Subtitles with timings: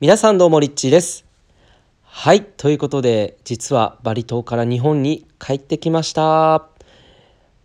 [0.00, 1.24] 皆さんどうもリッチーです。
[2.04, 6.68] はい、ということで、実はバリ島から日本に帰ってきました。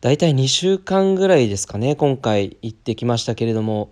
[0.01, 3.91] だいたい2週間ぐらいですかね、今回行ってきましたけれども、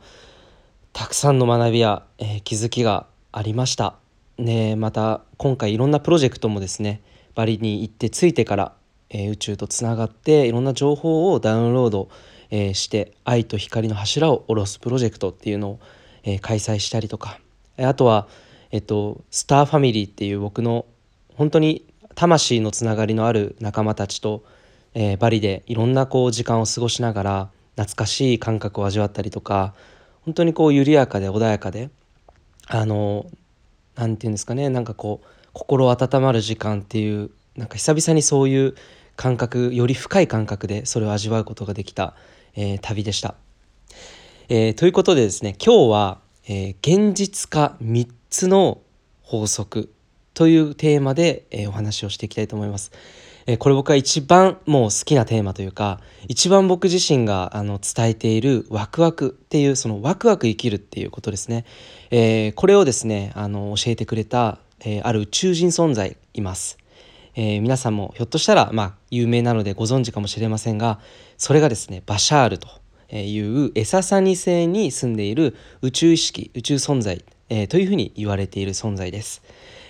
[0.91, 3.97] たくさんの学びや、えー気づきがありました。
[4.39, 7.03] ねまた今回いろんなプロジェクトもですね、
[7.35, 8.73] バリに行って着いてから、
[9.11, 12.09] えー宇宙とつながっていろんな情報をダウンロード、
[12.49, 15.79] えーして愛と光の柱を下ろすプロジェクトっていうのを、
[16.23, 17.39] え開催したりとか
[17.85, 18.27] あとは、
[18.71, 20.85] えっと、スターファミリーっていう僕の
[21.35, 24.43] 本当に魂のつながりのある仲間たちと、
[24.93, 29.73] えーバリでいろんなこう時間を過ごしながら懐かしい感覚を味わったりとか
[30.25, 31.89] 本当にこう緩やかで穏やかで
[32.67, 33.25] あの
[33.95, 38.75] なんていうんですかねなんかこう心温まる時間っていうなんか久々にそういう
[39.15, 42.15] 感覚より深い感覚でそれを味わうことができた、
[42.55, 43.35] えー旅でした。
[44.49, 48.81] えーということでですね今日は、えー現実化3つの
[49.21, 49.93] 法則
[50.33, 52.91] というテーマで、えーお話をしていきたいと思います。
[53.45, 61.65] えーこれ僕が一番もう好きなテーマというか一番僕自身があの伝えているワクワクっていうそのワクワク生きるっていうことですね。
[62.11, 66.77] えーこれをですねあの教えてくれた、えーある宇宙人存在います。
[67.35, 70.99] え皆さんもひょっとしたら、まあ、有名なのでご存知かもしれませんが
[71.37, 72.67] それがですねバシャールと
[73.19, 79.41] いうエササニ星に住んでいる宇宙意識宇宙存在、えーというふうに言われている存在です。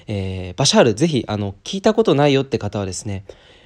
[0.07, 3.23] えーバシャールぜひあの聞いたことないよって方はですね、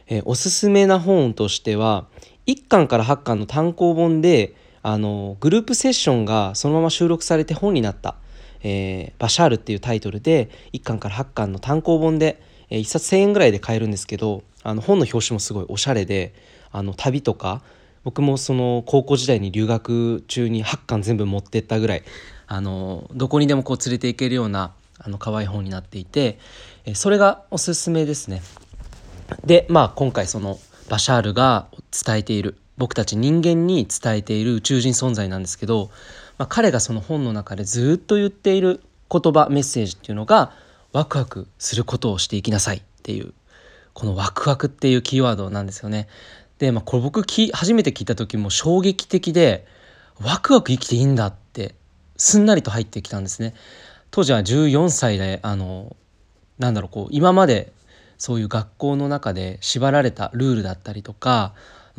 [0.08, 2.08] えーおすすめな本としては
[2.48, 8.16] 1巻から8巻の単行本であのグループセッションがそのまま収録されて本になった
[8.62, 16.34] 「えバシャール」っていうタイトルで1巻から8巻の単行本で、え1冊1,000円ぐらいで買えるんですけどあの本の表紙もすごいおしゃれで
[16.72, 17.64] あの旅とか
[18.06, 22.04] 僕もその高校時代に留学中に8巻全部持ってったぐらい
[22.48, 26.38] あのどこにでもこう連れて行けるようなあの可愛い本になっていて
[26.94, 28.42] それがおすすめですね。
[29.44, 35.90] でまあ今回そのバシャールが伝えている僕たち人間に伝えている宇宙人存在なんですけど、
[36.38, 40.52] まあ、彼がその本の中でずっと言っている言葉メッセージっていうのが
[40.94, 43.34] ワクワクすることをしていきなさいっていう
[43.94, 46.08] このワクワクっていうキーワードなんですよね。
[46.60, 49.66] で、まあ、これ僕き初めて聞いた時も衝撃的で
[50.22, 51.76] ワクワク生きていいんだって
[52.18, 53.54] すんなりと入ってきたんですね。
[54.12, 55.96] 当時は14歳であの
[56.58, 57.74] なんだろうこう今まで
[58.18, 61.54] そういう学校の中で縛られたルールだったりとか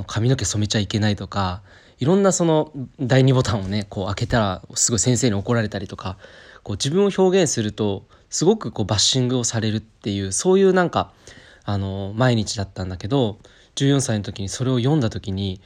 [0.06, 1.60] 髪の毛染めちゃいけないとか
[1.98, 6.16] いろんなその第二ボタンをねこう開けたらすごい先生に怒られたりとか
[6.62, 11.12] こう自分を表現するとすごくこうバッシングをされるっていうそういうなんか
[11.64, 13.38] あの毎日だったんだけど
[13.76, 15.60] 14歳の時にそれを読んだ時に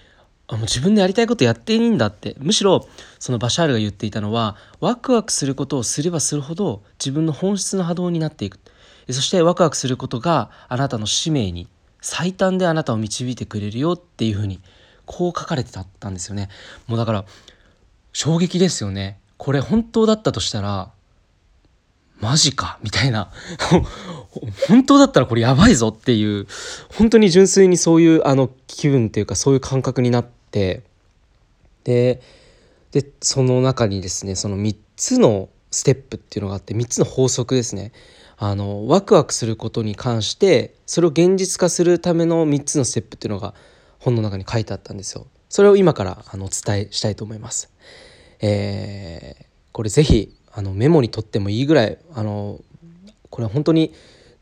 [0.48, 2.36] あもう自分でやりたいことやっていいんだって。
[2.40, 2.86] むしろ
[3.20, 8.58] そのバシャールが言っていたのはワクワクすることをすればするほど自分の本質の波動になっていく。
[9.08, 11.68] そしてワクワクすることがあなたの使命に
[12.00, 14.60] 最短であなたを導いてくれるよっていうふうに
[15.06, 16.48] こう書かれてたんですよね。
[16.86, 17.24] もうだから
[18.12, 19.20] 衝撃ですよね。
[19.36, 20.90] これ本当だったとしたら
[22.20, 23.30] マジかみたいな。
[24.68, 26.46] 本当だったらこれやばいぞっていう。
[26.96, 30.82] 本当に純粋にそういうあの気分っていうかそういう感覚になって。
[31.84, 32.20] で
[32.92, 37.92] でその中にですねその3つのステップっていうのがあって3つの法則ですね。
[38.36, 43.54] あのワクワクすることに関してそれを現実化するための3つのステップっていうのが
[43.98, 45.26] 本の中に書いてあったんですよ。
[45.48, 47.70] それを今からあのお伝えしたいと思います。
[48.40, 52.60] えーこれぜひあのメモに取ってもいいぐらいあの
[53.30, 53.92] これ本当に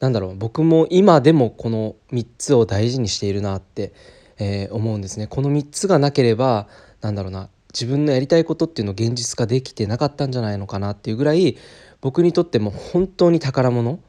[0.00, 3.92] 何だろう僕も今でもこの3つを大事にしているなって、
[4.38, 5.26] えー思うんですね。
[5.26, 6.68] この3つがなければ
[7.00, 11.56] なんだろうな自分のやりたいことっていうのを現実化できてなかったんじゃないのかなっていうぐらい
[12.00, 14.00] 僕にとっても本当に宝物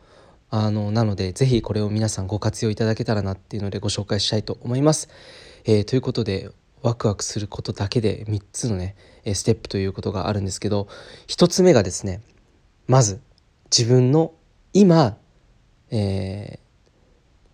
[0.51, 5.09] あのなのでぜひこれを皆さんご活用いただけたらなっていうのでご紹介したいと思います。
[5.65, 6.49] えーということで
[6.81, 8.95] ワクワクすることだけで3つのね
[9.34, 10.88] ステップということがあるんですけど
[11.28, 12.22] 1つ目がですね
[12.88, 13.22] まず
[13.75, 14.33] 自分の
[14.74, 15.18] 今、
[15.92, 16.69] えー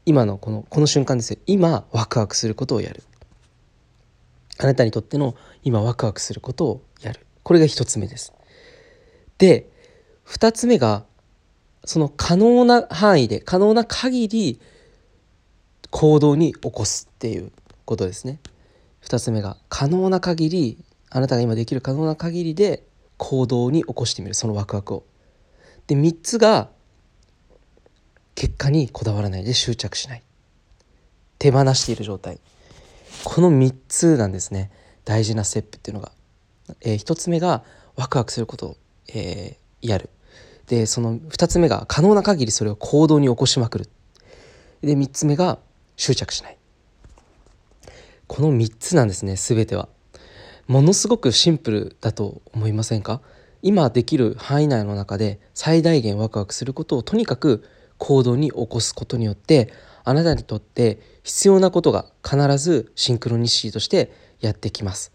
[0.05, 1.39] 今のこのこの瞬間ですよ。
[1.47, 3.03] 今ワクワクすることをやる。
[4.59, 7.25] あなたにとっての今ワクワクすることをやる。
[7.43, 8.33] これが1つ目です。
[9.39, 9.67] で
[10.27, 11.05] 2つ目が
[11.83, 14.59] その可能な範囲で可能な限り
[15.89, 17.51] 行動に起こすっていう
[17.85, 18.39] ことですね。
[19.05, 22.83] 2つ目が可能な限りあなたが今できる可能な限りで
[23.17, 24.33] 行動に起こしてみる。
[24.33, 25.05] そのワクワクを。
[25.87, 26.69] で3つが
[28.33, 30.23] 結果にこだわらないで執着しない。
[31.39, 32.39] 手放している状態。
[33.23, 34.71] この3つなんですね。
[35.05, 36.11] 大事なステップっていうのが、
[36.81, 37.63] え1つ目が
[37.95, 38.77] ワクワクすることを、
[39.13, 40.09] えーやる。
[40.67, 43.89] でその2つ目が可能な限りそれを行動に起こしまくる。
[44.81, 45.59] で3つ目が
[45.95, 46.57] 執着しない。
[48.27, 49.89] この3つなんですね全ては
[50.67, 53.21] ものすごくシンプルだと思いませんか？
[53.61, 57.63] 今できる範囲内の中で最大限ワクワクすることをとにかく
[57.97, 59.71] 行動に起こすことによって
[60.03, 65.11] あなたにとって必要なことが必ずシンクロニシティとしてやってきます。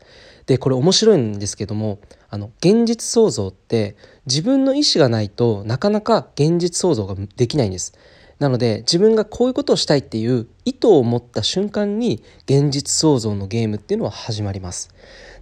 [0.46, 3.96] でこれ面白いんですけどもあの現実創造って
[4.26, 7.92] 自分の意思がないとなかなか現実創造ができないんです。
[8.40, 14.92] なので自分がこういうことをしたいっていう意図を持った瞬間に現実創造のゲームっていうのは始まります。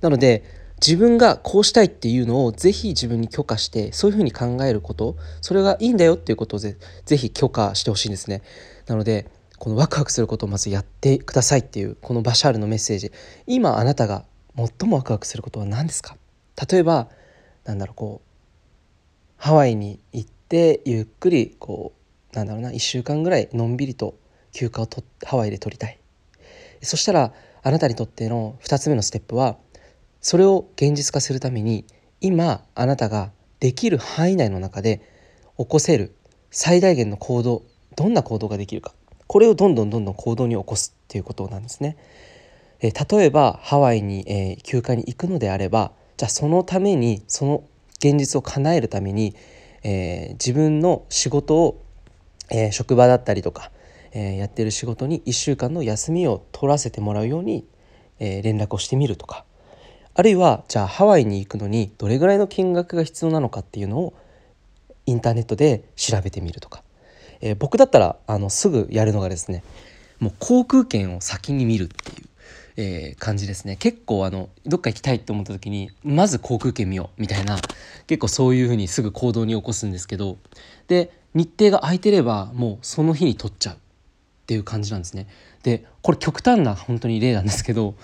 [0.02, 0.44] なので
[0.80, 8.42] 自分がこうしたいっていうのをぜひ自分に許可してそういうふうに考えることそれがいいんだよっていうことをぜぜひ許可してほしいんですね。
[8.86, 9.26] なので
[9.58, 13.10] このワクワクすることをまずやってくださいっていうこのバシャールのメッセージ
[13.46, 14.24] 今あなたが
[14.56, 16.16] 最もワクワクすることは何ですか？
[16.70, 17.08] 例えば
[17.64, 18.28] なんだろうこう
[19.36, 21.98] ハワイに行ってゆっくりこう
[22.32, 24.18] なんだろうな1週間ぐらいのんびりと
[24.52, 25.98] 休暇をとハワイで取りたい
[26.82, 27.32] そしたら
[27.62, 29.56] あなたにとっての2つ目のステップは
[30.20, 31.84] それを現実化するために
[32.20, 33.30] 今あなたが
[33.60, 35.02] できる範囲内の中で
[35.58, 36.14] 起こせる
[36.50, 37.62] 最大限の行動
[37.96, 38.94] どんな行動ができるか
[39.26, 41.96] これをどんどんどんどん行動に起こすっていうことなんですね。
[42.80, 47.64] え例えばハワイに、えー、休暇に行くのであればじゃあそのためにその
[47.98, 49.34] 現実を叶えるために、
[49.82, 51.84] えー、自分の仕事を、
[52.50, 53.70] えー、職場だったりとか、
[54.12, 57.66] えやってる仕事に1週間の休みを取らせてもらうように、
[58.18, 59.44] え連絡をしてみるとか
[60.18, 64.14] あるいはじゃあハワイに行くのにどれぐらいの金額が必要なのかっていうのを
[65.06, 66.82] インターネットで調べてみるとか、
[67.40, 69.62] えー、僕だったらあのすぐやるのがですね
[70.18, 72.28] もう航空券を先に見るっていう、
[72.76, 73.76] えー、感じですね。
[73.76, 77.56] 結構あのどっか行きたいって思った時にまず航空券見ようみたいな
[78.08, 80.36] 結構そういうふうにすぐ行動に起こすんですけど
[80.88, 83.78] で日程が空いてればもうその日に取っちゃうっ
[84.46, 85.28] ていう感じなんですね。
[85.62, 87.94] でこれ極端な本当に例なんですけど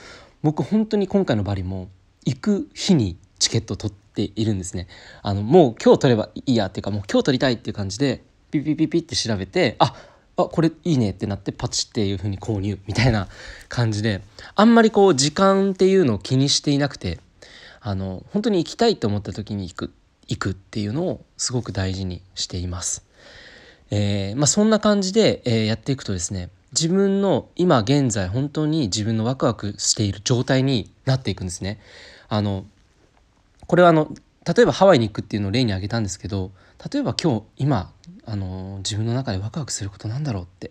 [0.42, 1.88] 僕本当に今回のバリも
[2.24, 4.86] 行く日にチケット取っているんですね
[5.22, 9.94] あのもう今日取ればいいやっていうかもう今日取りたいっていう感じでピピピピって調べてあ
[10.36, 13.28] あこれいいねってなってパチっていう風に購入みたいな
[13.68, 14.20] 感じで
[14.54, 17.20] あんまりこう時間っていうのを気にしていなくて
[17.80, 19.92] あの本当に行きたいと思った時に行く
[20.28, 23.04] 行くっていうのをすごく大事にしています。
[23.90, 31.80] えーまあ、そんな感じで、えー、やっていくとですね自分の今現在本当に自分のワクワクしている状態になっていくんですね。
[32.28, 32.64] あの
[33.66, 34.10] これはあの
[34.46, 36.50] 例えばハワイに行くっていうのを例に挙げたんですけど
[36.92, 37.92] 例えば今日今
[38.26, 40.70] あの自分の中でワクワクすることなんだろうって、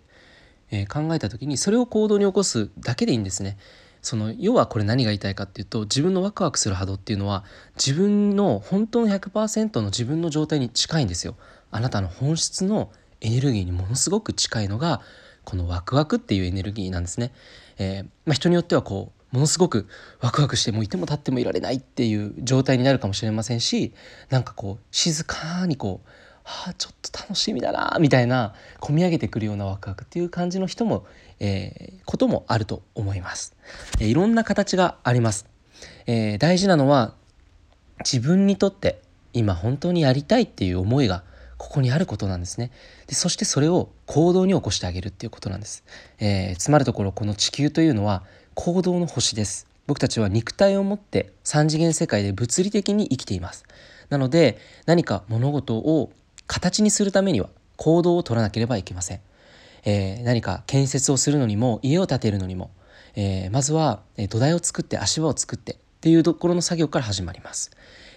[0.69, 3.57] えー、考えた時にそれを行動に起こすだけでいいんですね。
[4.03, 7.44] その要はこれ何が言いたいかっていうと自分のワクワクする波動っていうのは
[7.75, 11.35] 自分の本当の100%の自分の状態に近いんですよ。
[11.71, 12.91] あなたの本質の
[13.21, 15.01] エネルギーにものすごく近いのが
[15.45, 17.31] このワクワクっていうエネルギーなんですね。
[17.79, 19.88] えー、まあ、人によってはこうものすごく
[20.19, 23.94] ワクワクしてもいても立ってもいられないっていう状態になるかもしれませんし
[24.29, 26.09] なんかこう静かにこう
[26.43, 31.05] はあちょっと楽しみだなみたいな込み上げてくるようなワクワクっていう感じの人も、
[31.39, 33.55] えー、こともあると思います、
[33.99, 35.47] えー、いろんな形があります、
[36.05, 37.13] えー、大事なのは
[37.99, 39.01] 自分にとって
[39.31, 41.23] 今本当にやりたいっていう思いが
[41.57, 42.71] ここにあることなんですね。
[43.07, 45.83] でそしてそれを行動に起こしてあげるっていうことなんです、
[46.19, 48.23] えー、つまるところこの地球というのは
[48.53, 49.67] 行動の星です。
[49.88, 53.63] 僕たちは肉体を持って3次元世界で物理的に生きています。
[54.09, 56.12] なので何か物事を
[56.47, 59.19] 形にするためには行動を取らなければいけません、
[59.85, 62.71] えー、何か建設をするのにも家を建てるのにも、
[63.15, 67.71] えー、まずは土台を作って足場を作ってっていうところの作業から始まります、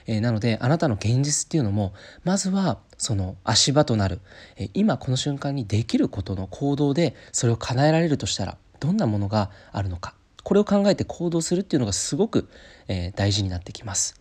[0.07, 4.21] えー、なのであなたの現実っていうのもまずはその足場となる、
[4.57, 12.49] え今この瞬間にできることの行動でそれを叶えられるとしたらどんなものがあるのかこれを考えて行動するっていうのがすごく、
[12.89, 14.15] えー、大事になってきます。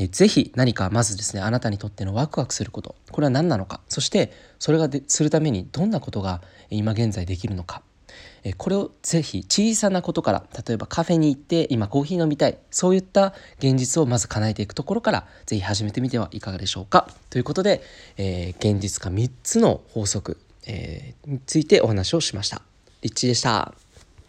[0.00, 2.94] えー、ぜひ何かまずですねあなたにとってのワクワクすること。
[3.12, 3.80] これは何なのか。
[3.86, 6.40] そしてそれがでするためにどんなことが
[6.70, 7.82] 今現在できるのか。
[8.42, 12.56] えこれをぜひ小さなことから例えばカフェに行って今コーヒー飲みたい。
[12.70, 17.06] そういった現実をまず叶えていくところからぜひ始めてみてはいかがでしょうか。
[17.28, 17.82] ということで、
[18.16, 22.62] えー、現実化3つの法則、えー、についてお話をしました。
[23.02, 23.74] リッチでした。